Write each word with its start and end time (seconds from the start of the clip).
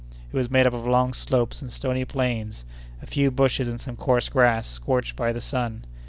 It 0.33 0.35
was 0.35 0.49
made 0.49 0.65
up 0.65 0.73
of 0.73 0.83
long 0.87 1.13
slopes 1.13 1.61
and 1.61 1.71
stony 1.71 2.05
plains, 2.05 2.65
a 3.03 3.05
few 3.05 3.29
bushes 3.29 3.67
and 3.67 3.79
some 3.79 3.95
coarse 3.97 4.29
grass, 4.29 4.65
scorched 4.65 5.15
by 5.15 5.31
the 5.31 5.41
sun. 5.41 5.85